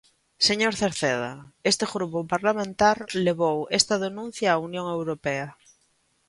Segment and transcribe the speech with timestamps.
[0.47, 1.33] Señor Cerceda,
[1.71, 5.47] este grupo parlamentar levou esta denuncia á Unión Europea.